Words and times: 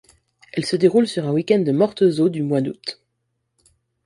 Elle 0.53 0.65
se 0.65 0.75
déroule 0.75 1.05
sur 1.07 1.27
un 1.27 1.31
week-end 1.31 1.59
de 1.59 1.71
mortes-eaux 1.71 2.29
du 2.29 2.41
mois 2.41 2.61
d'août. 2.61 2.99